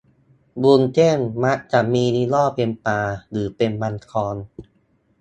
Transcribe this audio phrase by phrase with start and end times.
[0.63, 4.35] วุ้นเส้นมักจะมียี่ห้อเป็นปลาหรือเป็นมังกร